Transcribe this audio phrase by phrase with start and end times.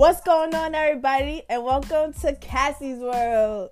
[0.00, 3.68] What's going on, everybody, and welcome to Cassie's World.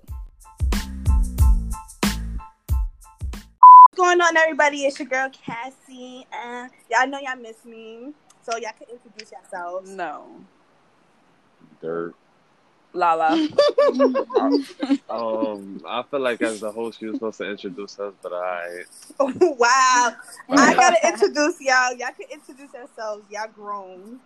[2.69, 4.85] What's going on, everybody?
[4.85, 8.13] It's your girl Cassie, and y'all know y'all miss me,
[8.43, 9.89] so y'all can introduce yourselves.
[9.89, 10.27] No.
[11.81, 12.13] Dirt.
[12.93, 13.47] Lala.
[15.09, 18.83] Um, I feel like as the host, you were supposed to introduce us, but I.
[19.19, 20.13] wow,
[20.49, 21.95] I gotta introduce y'all.
[21.95, 23.23] Y'all can introduce yourselves.
[23.31, 24.19] Y'all grown.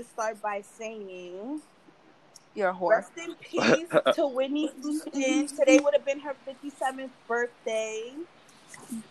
[0.00, 1.60] Let's start by saying
[2.54, 2.88] You're a whore.
[2.92, 5.46] rest in peace to Whitney Houston.
[5.46, 8.14] Today would have been her 57th birthday.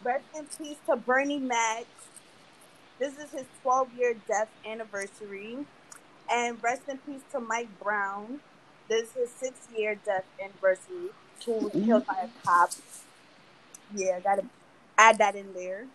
[0.03, 1.85] Rest in peace to Bernie Mac.
[2.97, 5.57] This is his 12 year death anniversary.
[6.27, 8.39] And rest in peace to Mike Brown.
[8.88, 11.11] This is his six year death anniversary.
[11.45, 12.71] Who was killed by a cop.
[13.94, 14.45] Yeah, gotta
[14.97, 15.85] add that in there.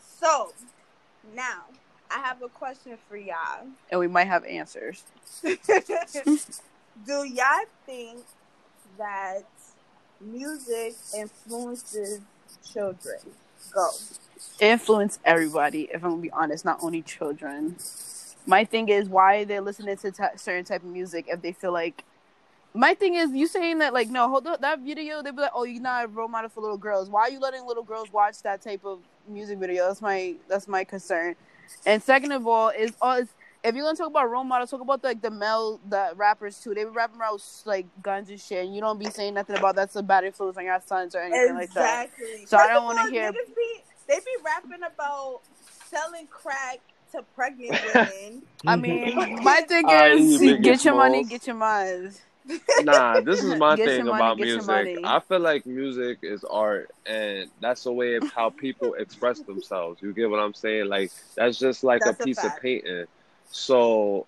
[0.00, 0.54] So,
[1.34, 1.64] now
[2.14, 3.66] I have a question for y'all.
[3.90, 5.02] And we might have answers.
[5.42, 8.20] Do y'all think
[8.98, 9.44] that
[10.20, 12.20] music influences
[12.72, 13.18] children?
[13.72, 13.88] Go.
[14.60, 17.76] Influence everybody, if I'm gonna be honest, not only children.
[18.44, 21.72] My thing is why they're listening to t- certain type of music if they feel
[21.72, 22.04] like.
[22.74, 25.22] My thing is, you saying that like no, hold up that video.
[25.22, 27.08] They be like, oh, you're not a role model for little girls.
[27.08, 29.88] Why are you letting little girls watch that type of music video?
[29.88, 31.36] That's my that's my concern.
[31.86, 33.28] And second of all, is all is
[33.64, 36.74] if you're gonna talk about role models, talk about like the male the rappers too.
[36.74, 39.76] They be rapping about like guns and shit, and you don't be saying nothing about
[39.76, 42.06] that's a bad influence on your sons or anything like that.
[42.06, 42.46] Exactly.
[42.46, 43.38] So I don't wanna hear- Be,
[44.08, 45.40] they be rapping about
[45.88, 46.80] selling crack
[47.12, 48.42] to pregnant women.
[48.66, 52.10] I mean, my thing Alright, is you get your money, get your money.
[52.82, 54.98] Nah, this is my Get thing money, about music.
[55.04, 60.00] I feel like music is art, and that's a way of how people express themselves.
[60.02, 60.86] You get what I'm saying?
[60.88, 63.06] Like that's just like That's a a piece of painting.
[63.50, 64.26] So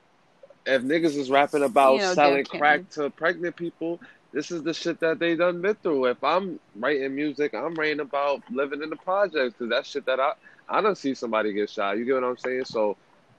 [0.67, 4.01] if niggas is rapping about You know, selling crack to pregnant people,
[4.33, 6.07] this is the shit that they done been through.
[6.07, 10.20] If I'm writing music, I'm writing about living in the projects because that shit that
[10.20, 10.33] I
[10.69, 11.98] I don't see somebody get shot.
[11.98, 12.64] You get what I'm saying?
[12.67, 12.96] So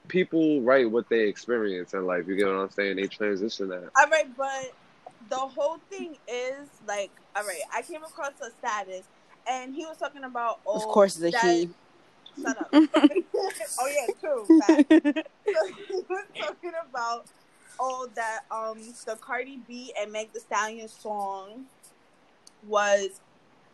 [0.08, 2.26] people write what they experience in life.
[2.26, 2.96] You get what I'm saying?
[2.96, 3.90] They transition that.
[3.98, 4.72] All right, but
[5.30, 9.06] the whole thing is like, all right, I came across a status,
[9.48, 10.60] and he was talking about.
[10.66, 11.70] Oh, Of course, it's a that- he.
[12.42, 12.68] Shut up.
[12.72, 14.46] oh yeah, true.
[14.60, 15.24] Fact.
[15.46, 17.26] So he was talking about
[17.78, 21.66] oh that um the Cardi B and Meg Thee Stallion song
[22.66, 23.20] was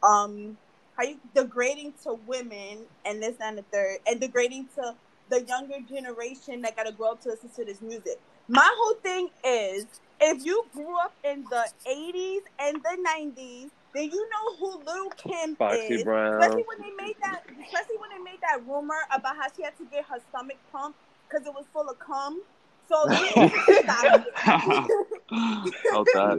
[0.03, 0.59] um
[0.97, 4.95] how you degrading to women and this and the third and degrading to
[5.29, 8.21] the younger generation that gotta grow up to listen to this music.
[8.49, 9.87] My whole thing is
[10.21, 15.11] if you grew up in the eighties and the nineties, then you know who Lil
[15.11, 16.05] Kim Foxy is.
[16.05, 16.41] Brown.
[16.41, 19.77] Especially when they made that, especially when they made that rumor about how she had
[19.79, 22.41] to get her stomach pumped because it was full of cum.
[22.89, 24.27] So they need to stop
[25.67, 25.75] it.
[25.95, 26.37] Okay.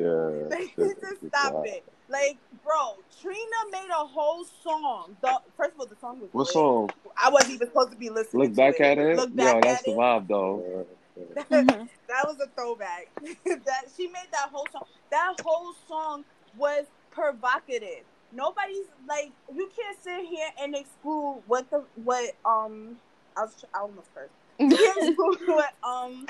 [0.50, 0.86] They Yeah.
[0.88, 1.86] need to stop it.
[2.10, 3.38] Like, bro, Trina
[3.72, 5.18] made a whole song.
[5.22, 6.54] The first of all, the song was What lit.
[6.54, 6.90] song?
[7.22, 8.42] I wasn't even supposed to be listening.
[8.44, 9.18] Look to back at it.
[9.18, 10.88] Look back Yo, that's at the vibe though.
[11.52, 11.90] Mhm.
[12.10, 13.08] that was a throwback.
[13.22, 14.84] that she made that whole song.
[15.12, 18.06] That whole song was provocative.
[18.32, 22.98] Nobody's like you can't sit here and exclude what the what um
[23.38, 24.36] I was I almost cursed.
[24.68, 26.30] You can't exclude what um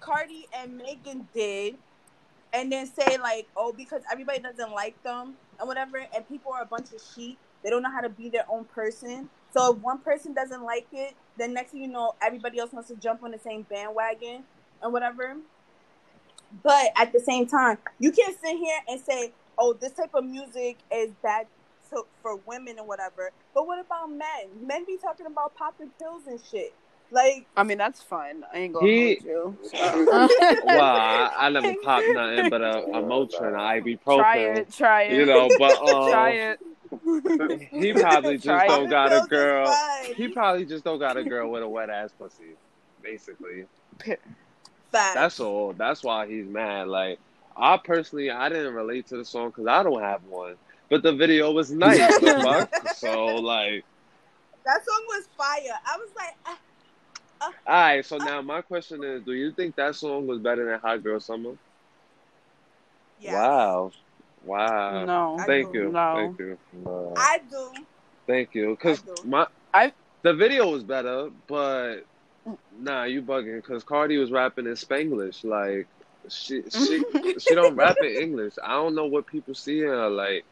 [0.00, 1.76] Cardi and Megan did,
[2.54, 6.62] and then say like oh because everybody doesn't like them and whatever, and people are
[6.62, 7.38] a bunch of sheep.
[7.64, 9.30] They don't know how to be their own person.
[9.52, 12.90] So if one person doesn't like it, then next thing you know, everybody else wants
[12.90, 14.44] to jump on the same bandwagon
[14.82, 15.36] and whatever.
[16.64, 20.24] But at the same time, you can't sit here and say, "Oh, this type of
[20.24, 21.48] music is bad
[21.90, 24.66] to, for women and whatever." But what about men?
[24.66, 26.74] Men be talking about popping pills and shit.
[27.10, 28.42] Like, I mean, that's fine.
[28.52, 29.58] I ain't gonna He- hold you.
[30.64, 34.16] well, I, I never popped nothing but a, a Motrin, a ibuprofen.
[34.18, 35.12] try it, try it.
[35.12, 36.60] You know, but um, try it.
[37.70, 39.74] he probably just Try don't got a girl.
[40.16, 42.56] He probably just don't got a girl with a wet ass pussy.
[43.02, 43.66] Basically,
[44.90, 45.14] Facts.
[45.14, 45.72] that's all.
[45.74, 46.88] That's why he's mad.
[46.88, 47.18] Like
[47.56, 50.54] I personally, I didn't relate to the song because I don't have one.
[50.88, 51.98] But the video was nice.
[52.96, 53.84] So like,
[54.64, 55.78] That song was fire.
[55.86, 56.58] I was like, ah,
[57.66, 58.04] all right.
[58.04, 61.20] So now my question is, do you think that song was better than Hot Girl
[61.20, 61.54] Summer?
[63.18, 63.34] yes.
[63.34, 63.92] Wow.
[64.42, 65.10] Wow.
[65.10, 65.44] No.
[65.46, 65.92] Thank you.
[65.92, 66.12] No.
[66.12, 66.58] Thank you.
[66.72, 67.14] No.
[67.16, 67.86] I do.
[68.26, 68.76] Thank you.
[68.76, 69.92] Cause I my I-
[70.22, 72.00] the video was better, but
[72.72, 73.62] nah, you bugging.
[73.62, 75.44] Cause Cardi was rapping in Spanglish.
[75.44, 75.88] Like
[76.28, 77.04] she she
[77.38, 78.54] she don't rap in English.
[78.62, 80.44] I don't know what people see in her like,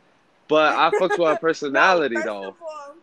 [0.49, 2.57] but I fucks with her personality No, first though.
[2.57, 2.97] of all,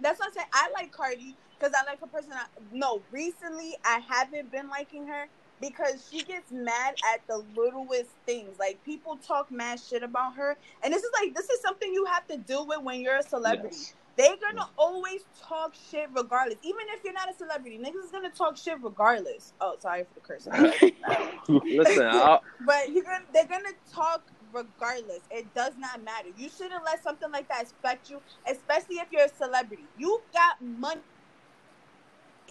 [0.00, 0.46] that's what I say.
[0.52, 2.32] I like Cardi because I like her person.
[2.72, 5.26] No, recently I haven't been liking her
[5.60, 8.58] because she gets mad at the littlest things.
[8.58, 12.04] Like people talk mad shit about her, and this is like this is something you
[12.06, 13.76] have to deal with when you're a celebrity.
[13.76, 13.94] Yes.
[14.16, 16.58] They're gonna always talk shit regardless.
[16.62, 19.52] Even if you're not a celebrity, niggas is gonna talk shit regardless.
[19.60, 20.46] Oh, sorry for the curse.
[21.48, 24.22] Listen, I'll, but you're gonna, they're gonna talk
[24.52, 25.20] regardless.
[25.30, 26.28] It does not matter.
[26.36, 29.84] You shouldn't let something like that affect you, especially if you're a celebrity.
[29.96, 31.00] You got money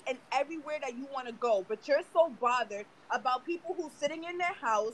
[0.07, 4.23] and everywhere that you want to go, but you're so bothered about people who sitting
[4.23, 4.93] in their house,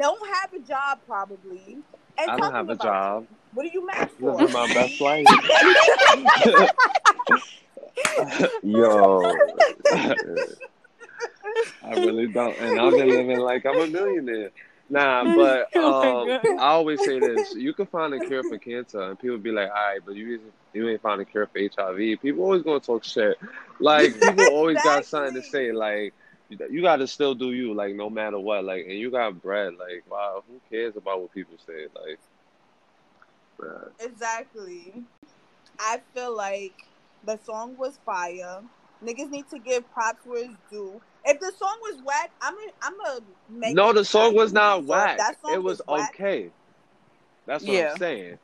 [0.00, 1.78] don't have a job probably,
[2.18, 3.26] and I don't have a job.
[3.52, 4.32] What are you mad for?
[4.32, 5.26] Living my best life.
[8.62, 9.22] Yo.
[11.82, 12.56] I really don't.
[12.58, 14.50] And I've been living like I'm a millionaire.
[14.88, 16.58] Nah, but Oh um.
[16.58, 19.68] I always say this: you can find a cure for cancer, and people be like,
[19.68, 23.04] "All right, but you you ain't find a cure for HIV." People always gonna talk
[23.04, 23.38] shit.
[23.80, 25.72] Like people always got something to say.
[25.72, 26.14] Like
[26.48, 28.64] you, got to still do you, like no matter what.
[28.64, 29.74] Like, and you got bread.
[29.74, 31.86] Like, wow, who cares about what people say?
[31.94, 32.18] Like.
[34.00, 35.04] Exactly.
[35.78, 36.74] I feel like
[37.24, 38.62] the song was fire.
[39.02, 41.00] Niggas need to give props where it's due.
[41.26, 44.80] If the song was whack, I'm a, I'm a make No, the song was not
[44.80, 45.18] if whack.
[45.18, 46.50] that song It was whack- okay.
[47.46, 47.92] That's what Yeah.
[47.92, 48.38] I'm saying.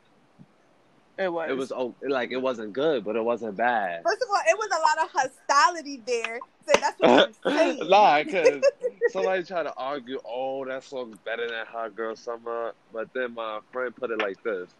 [1.17, 1.49] It was.
[1.49, 1.71] It was
[2.07, 4.03] like it wasn't good, but it wasn't bad.
[4.03, 6.39] First of all, it was a lot of hostility there.
[6.67, 7.89] So that's what I'm saying.
[7.89, 8.63] nah, because
[9.11, 12.73] somebody tried to argue, oh, that song's better than Hot Girl Summer.
[12.91, 14.71] But then my friend put it like this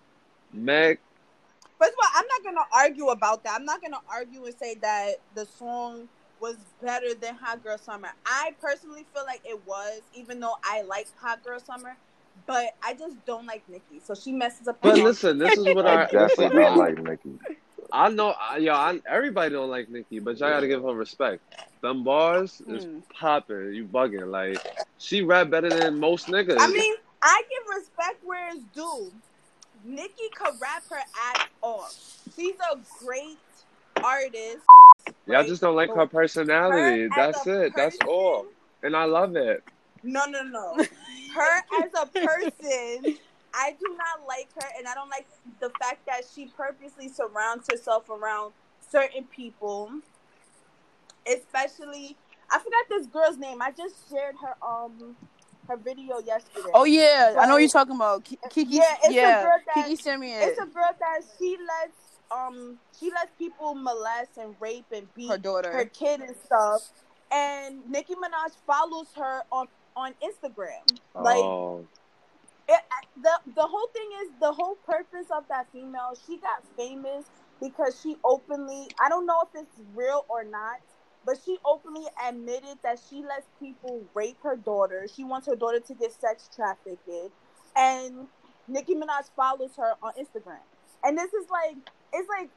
[0.52, 1.00] Meg,
[1.80, 3.56] First of all, I'm not gonna argue about that.
[3.56, 6.10] I'm not gonna argue and say that the song
[6.42, 8.10] was better than Hot Girl Summer.
[8.26, 11.96] I personally feel like it was, even though I like Hot Girl Summer.
[12.48, 14.82] But I just don't like Nicki, so she messes up.
[14.82, 17.38] but listen, this is what I I definitely don't like Nicki.
[17.92, 21.44] I know, I, yo, I, everybody don't like Nicki, but y'all gotta give her respect.
[21.84, 23.00] Them bars is Hmm.
[23.20, 23.74] popping.
[23.74, 24.32] You bugging.
[24.32, 24.62] Like,
[24.98, 26.58] she rap better than most niggas.
[26.58, 29.12] I mean, I give respect where it's due.
[29.84, 31.94] Nicki could rap her ass off.
[32.36, 33.38] She's a great
[34.04, 34.64] artist.
[35.28, 35.48] Y'all right?
[35.48, 37.08] just don't like her Her personality.
[37.12, 37.74] as That's a it.
[37.76, 38.48] That's all.
[38.84, 39.64] And I love it.
[40.04, 40.78] No, no, no.
[41.34, 43.18] Her as a person,
[43.54, 45.28] I do not like her, and I don't like
[45.60, 48.54] the fact that she purposely surrounds herself around
[48.90, 49.92] certain people,
[51.28, 52.18] especially.
[52.50, 53.62] I forgot this girl's name.
[53.62, 55.16] I just shared her um
[55.72, 56.70] her video yesterday.
[56.74, 58.24] Oh yeah, I know what you're talking about.
[58.24, 58.76] Ki- Kiki.
[58.76, 61.98] Yeah, it's a girl that- Kiki sent me It's a girl that she lets
[62.32, 65.72] um she lets people molest and rape and beat Her daughter.
[65.72, 66.82] her kid and stuff.
[67.32, 70.86] And Nicki Minaj follows her on on Instagram.
[71.16, 71.86] Like oh.
[72.68, 72.82] it,
[73.22, 76.14] the the whole thing is the whole purpose of that female.
[76.28, 77.26] She got famous
[77.62, 78.88] because she openly.
[79.00, 80.80] I don't know if it's real or not,
[81.26, 85.08] but she openly admitted that she lets people rape her daughter.
[85.14, 87.08] She wants her daughter to get sex trafficked,
[87.76, 88.28] and
[88.68, 90.60] Nicki Minaj follows her on Instagram.
[91.04, 91.78] And this is like
[92.14, 92.50] it's like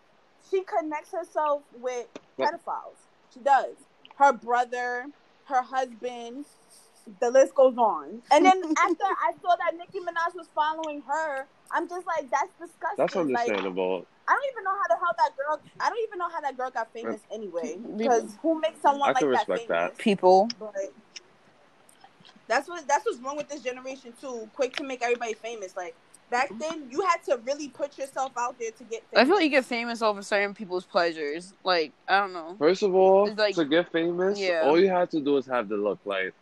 [0.51, 2.07] she connects herself with
[2.39, 2.99] pedophiles.
[3.33, 3.75] She does.
[4.17, 5.07] Her brother,
[5.47, 6.45] her husband,
[7.21, 8.23] the list goes on.
[8.31, 12.53] And then after I saw that Nicki Minaj was following her, I'm just like, that's
[12.61, 12.97] disgusting.
[12.99, 14.07] That's Like, understandable.
[14.27, 15.61] I don't even know how the hell that girl.
[15.81, 17.77] I don't even know how that girl got famous anyway.
[17.97, 19.69] Because who makes someone I like can that respect famous?
[19.69, 19.99] that.
[19.99, 20.49] People.
[20.59, 20.75] But
[22.47, 24.49] that's what that's what's wrong with this generation too.
[24.55, 25.77] Quick to make everybody famous.
[25.77, 25.95] Like
[26.31, 29.03] back then, you had to really put yourself out there to get.
[29.11, 29.23] Famous.
[29.23, 31.53] I feel like you get famous over certain people's pleasures.
[31.65, 32.57] Like I don't know.
[32.59, 34.63] First of all, like- to get famous, Yeah.
[34.65, 35.99] all you have to do is have the look.
[36.05, 36.35] Like,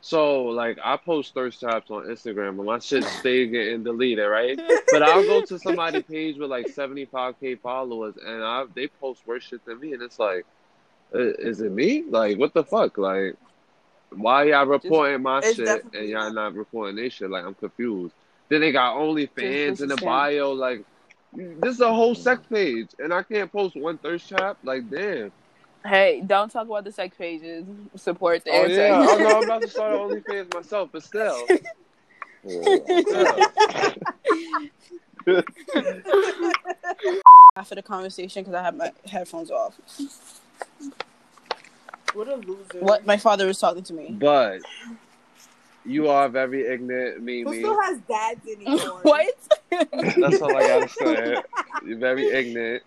[0.00, 4.60] so, like, I post thirst traps on Instagram, and my shit stay getting deleted, right?
[4.90, 9.44] But I'll go to somebody's page with like 75k followers, and I they post worse
[9.44, 10.46] shit than me, and it's like,
[11.12, 12.04] is it me?
[12.08, 12.98] Like, what the fuck?
[12.98, 13.36] Like,
[14.10, 16.34] why y'all reporting my It's shit and y'all not.
[16.34, 17.30] not reporting their shit?
[17.30, 18.14] Like, I'm confused.
[18.48, 20.84] Then they got OnlyFans in the bio, like.
[21.32, 24.56] This is a whole sex page, and I can't post one thirst trap.
[24.62, 25.32] Like, damn.
[25.86, 27.64] Hey, don't talk about the sex pages.
[27.94, 29.06] Support the Oh air yeah.
[29.08, 31.46] Oh, I know I'm about to start an OnlyFans myself, but still.
[37.56, 39.78] After the conversation, because I have my headphones off.
[42.14, 42.80] What a loser.
[42.80, 44.16] What my father was talking to me.
[44.18, 44.62] But
[45.84, 47.42] you are very ignorant, Mimi.
[47.42, 47.62] Who Mimi.
[47.62, 49.00] still has dads anymore?
[49.02, 49.34] what?
[49.70, 51.42] That's all I gotta say.
[51.84, 52.82] You're very ignorant,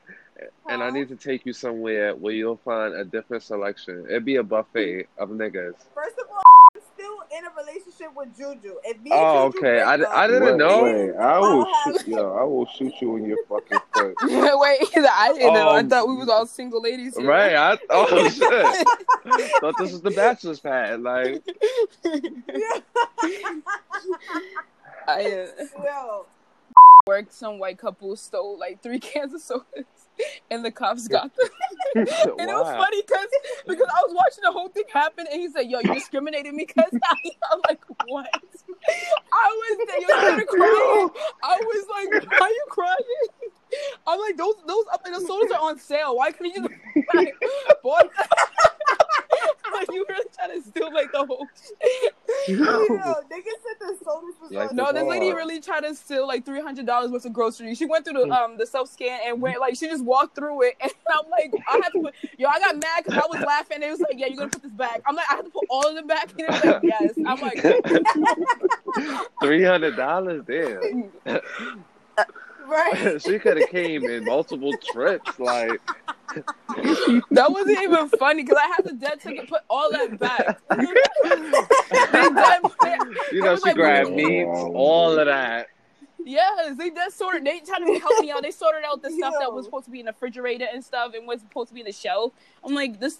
[0.70, 4.06] and I need to take you somewhere where you'll find a different selection.
[4.10, 5.76] It'd be a buffet of niggas.
[5.94, 6.42] First of all,
[6.76, 8.76] I'm still in a relationship with Juju.
[8.84, 9.82] If me Oh, Juju okay.
[9.82, 10.84] I, I didn't Wait, know.
[10.84, 14.16] Wait, I will shoot, yo, I will shoot you in your fucking foot.
[14.24, 15.70] Wait, I didn't know.
[15.70, 17.18] I Um, thought we was all single ladies.
[17.18, 17.28] here.
[17.28, 17.56] Right.
[17.56, 18.88] I, oh shit.
[19.62, 21.02] Thought this was the bachelor's pad.
[21.02, 21.42] Like,
[25.08, 26.26] I uh, Yo,
[27.10, 27.34] worked.
[27.34, 29.86] Some white couple stole like three cans of sodas,
[30.52, 31.50] and the cops got them.
[31.96, 33.28] And it was funny because
[33.68, 36.66] because I was watching the whole thing happen, and he said, "Yo, you discriminated me
[36.68, 37.16] because I."
[37.52, 38.30] I'm like, "What?"
[39.34, 41.10] I was there, started crying.
[41.44, 43.28] I was like, "Why are you crying?"
[44.06, 46.16] I'm like, "Those those up and the sodas are on sale.
[46.16, 47.34] Why couldn't you just like,
[47.84, 48.02] boy?"
[49.74, 51.48] like you really trying to steal like the whole.
[52.48, 55.40] yo, niggas said the sodas was Like on No, this lady Fuck.
[55.90, 57.78] Tried steal like three hundred dollars worth of groceries.
[57.78, 60.64] She went through the um the self scan and went like she just walked through
[60.64, 63.46] it, and I'm like, I had to put yo, I got mad because I was
[63.46, 63.80] laughing.
[63.82, 65.02] They was like, yeah, you're gonna put this back.
[65.06, 67.14] I'm like, I had to put all of them back, and it was like, yes.
[67.26, 67.62] I'm like,
[69.42, 70.44] Three hundred dollars.
[70.48, 71.10] Damn.
[72.68, 73.22] right.
[73.22, 75.40] she could have came in multiple trips.
[75.40, 75.80] Like,
[77.32, 80.60] that wasn't even funny because I had to dead ticket put all that back.
[80.70, 80.86] they
[82.12, 85.68] dead put it- you know, she like, grabbed meats, all of that.
[86.26, 87.46] Yes, they just sorted.
[87.46, 88.42] They tried to help me out.
[88.44, 91.14] They sorted out the stuff that was supposed to be in the refrigerator and stuff,
[91.16, 92.34] and was supposed to be in the shelf.
[92.64, 93.20] I'm like, this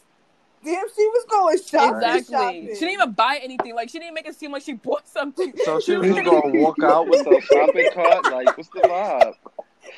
[0.64, 1.96] Damn, she was going shopping.
[1.98, 2.34] exactly.
[2.36, 2.64] shopping.
[2.74, 3.76] She didn't even buy anything.
[3.76, 5.54] Like she didn't make it seem like she bought something.
[5.64, 8.26] So she was just gonna walk out with a shopping cart.
[8.26, 9.34] Like, what's the vibe?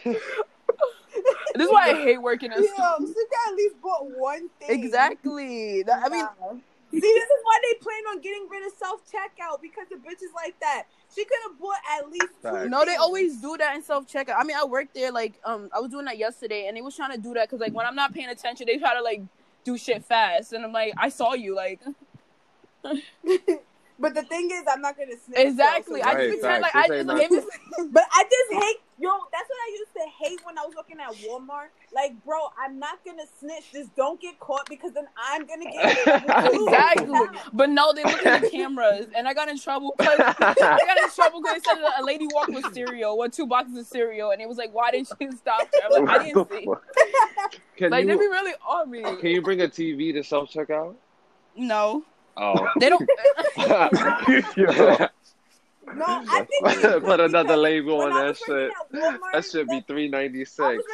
[1.56, 3.10] This is why I hate working in Yo, stores.
[3.10, 4.84] she got at least bought one thing.
[4.84, 5.84] Exactly.
[5.84, 6.60] That- I mean, Wow.
[6.92, 10.22] See, this is why they plan on getting rid of self checkout because the bitch
[10.24, 10.84] is like that.
[11.14, 12.50] She could have bought at least two.
[12.50, 12.70] Facts.
[12.70, 14.36] no, they always do that in self checkout.
[14.38, 15.12] I mean, I worked there.
[15.12, 17.60] Like, um, I was doing that yesterday, and they was trying to do that because,
[17.60, 19.22] like, when I'm not paying attention, they try to like
[19.64, 21.82] do shit fast, and I'm like, I saw you, like,
[24.00, 25.38] But the thing is, I'm not gonna snitch.
[25.40, 26.02] exactly.
[26.02, 26.76] so- I just pretend like facts.
[26.76, 29.10] I just ain't like, not- if it's- But I just hate, yo.
[29.32, 31.68] That's what I used to hate when I was working at Walmart.
[31.94, 33.72] Like, bro, I'm not gonna snitch.
[33.72, 36.66] Just don't get caught because then I'm gonna get in trouble too.
[36.66, 37.20] exactly.
[37.54, 40.98] But no, they look at the cameras, and I got in trouble because I got
[40.98, 43.86] in trouble because they said that a lady walked with cereal, with two boxes of
[43.88, 45.96] cereal, and it was like, why didn't you stop her?
[45.96, 46.66] I'm like, I didn't see.
[47.78, 49.02] Can Like, they be really on me.
[49.04, 50.96] can you bring a TV to self checkout?
[51.56, 52.04] No,
[52.38, 52.68] Oh.
[52.80, 53.10] they don't.
[55.94, 58.72] No, I think Put another label on that shit.
[58.94, 60.60] Walmart, That should be three ninety six.
[60.60, 60.86] I was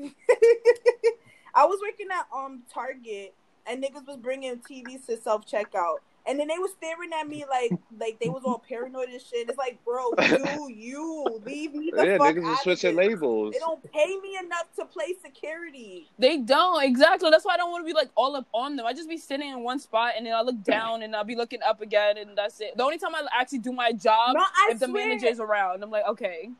[0.00, 0.14] working.
[1.54, 3.34] I was working at um Target,
[3.66, 7.44] and niggas was bringing TVs to self checkout, and then they was staring at me
[7.48, 9.48] like like they was all paranoid and shit.
[9.48, 12.96] It's like, bro, do you leave me the Yeah, fuck niggas out is of switching
[12.96, 13.52] labels.
[13.52, 16.08] They don't pay me enough to play security.
[16.18, 17.30] They don't exactly.
[17.30, 18.86] That's why I don't want to be like all up on them.
[18.86, 21.36] I just be sitting in one spot and then I look down and I'll be
[21.36, 22.76] looking up again and that's it.
[22.76, 25.82] The only time I actually do my job No, I if the manager's around.
[25.82, 26.50] I'm like, okay,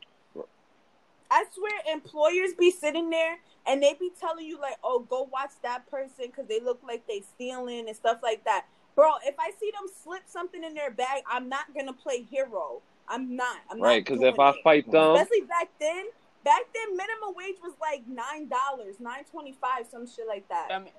[1.31, 5.51] I swear, employers be sitting there and they be telling you like, "Oh, go watch
[5.63, 9.51] that person because they look like they stealing and stuff like that." Bro, if I
[9.59, 12.81] see them slip something in their bag, I'm not gonna play hero.
[13.09, 13.57] I'm not.
[13.71, 14.57] I'm not Right, because doing if I it.
[14.63, 16.07] fight them, especially back then,
[16.45, 20.69] back then minimum wage was like nine dollars, nine twenty five, some shit like that.
[20.71, 20.93] I mean,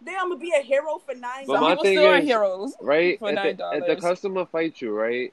[0.00, 1.78] then I'm gonna be a hero for nine But some my dollars.
[1.78, 2.74] people thing still are is- heroes.
[2.80, 3.18] right?
[3.18, 5.32] For If the, if the customer fights you, right,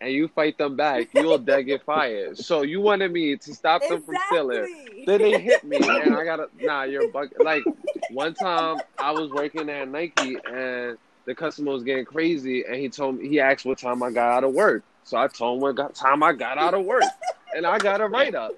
[0.00, 2.36] and you fight them back, you'll dead get fired.
[2.38, 5.04] So you wanted me to stop them from stealing.
[5.06, 6.82] Then they hit me, and I gotta nah.
[6.82, 7.30] You're bug.
[7.38, 7.62] Like
[8.10, 12.88] one time, I was working at Nike, and the customer was getting crazy, and he
[12.88, 14.82] told me he asked what time I got out of work.
[15.04, 17.02] So I told him what time I got out of work,
[17.54, 18.52] and I got a write up.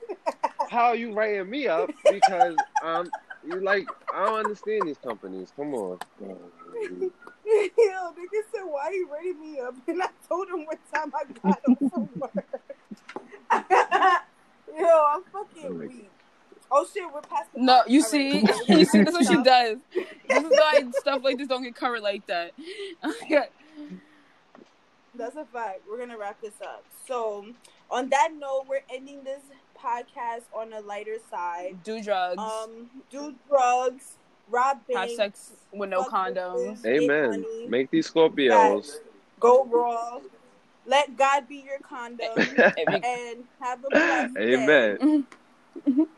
[0.71, 1.91] How are you writing me up?
[2.11, 3.11] Because um,
[3.47, 5.53] you like I don't understand these companies.
[5.57, 5.99] Come on.
[6.21, 7.11] Yo,
[7.47, 9.75] nigga said, why you rating me up?
[9.87, 12.45] And I told him what time I got home from work.
[14.79, 16.11] Yo, I'm fucking weak.
[16.71, 19.79] Oh shit, we're past the No, you see, you see, that's what she does.
[20.29, 22.53] This is why stuff like this don't get covered like that.
[25.15, 25.81] That's a fact.
[25.91, 26.85] We're gonna wrap this up.
[27.07, 27.47] So,
[27.91, 29.43] on that note, we're ending this
[29.83, 31.83] podcast on a lighter side.
[31.83, 32.39] Do drugs.
[32.41, 34.13] Um, do drugs,
[34.51, 35.01] rob Banks.
[35.01, 36.83] have sex with no condoms.
[36.83, 37.31] bitches, make Amen.
[37.31, 38.97] money, Make these Scorpios.
[39.41, 40.21] go raw.
[40.87, 44.55] Let God be your condom, and have a blessed day.
[44.55, 45.27] Amen.